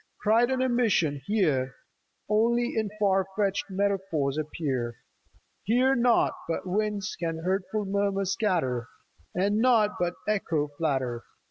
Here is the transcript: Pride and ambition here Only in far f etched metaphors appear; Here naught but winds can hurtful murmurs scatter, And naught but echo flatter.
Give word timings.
Pride 0.23 0.49
and 0.49 0.63
ambition 0.63 1.21
here 1.27 1.75
Only 2.27 2.73
in 2.75 2.89
far 2.99 3.21
f 3.21 3.39
etched 3.47 3.69
metaphors 3.69 4.35
appear; 4.35 4.95
Here 5.61 5.93
naught 5.93 6.33
but 6.47 6.65
winds 6.65 7.15
can 7.15 7.43
hurtful 7.43 7.85
murmurs 7.85 8.31
scatter, 8.33 8.87
And 9.35 9.59
naught 9.59 9.97
but 9.99 10.15
echo 10.27 10.69
flatter. 10.69 11.21